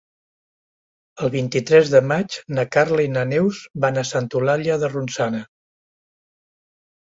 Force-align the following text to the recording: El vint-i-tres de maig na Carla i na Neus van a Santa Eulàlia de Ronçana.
El 1.27 1.31
vint-i-tres 1.35 1.91
de 1.97 2.01
maig 2.13 2.39
na 2.59 2.65
Carla 2.77 3.07
i 3.09 3.13
na 3.19 3.27
Neus 3.35 3.61
van 3.87 4.03
a 4.03 4.07
Santa 4.15 4.43
Eulàlia 4.43 4.81
de 4.87 4.93
Ronçana. 4.99 5.47